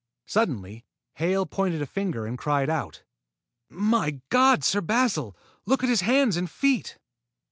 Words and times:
Suddenly 0.25 0.83
Hale 1.17 1.45
pointed 1.45 1.79
a 1.79 1.85
finger 1.85 2.25
and 2.25 2.35
cried 2.35 2.71
out. 2.71 3.03
"My 3.69 4.19
God, 4.29 4.63
Sir 4.63 4.81
Basil, 4.81 5.37
look 5.67 5.83
at 5.83 5.89
his 5.89 6.01
hands 6.01 6.37
and 6.37 6.49
feet!" 6.49 6.97